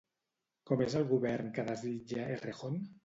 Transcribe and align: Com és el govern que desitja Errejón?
Com 0.69 0.81
és 0.85 0.95
el 1.01 1.05
govern 1.11 1.51
que 1.59 1.67
desitja 1.69 2.27
Errejón? 2.39 2.81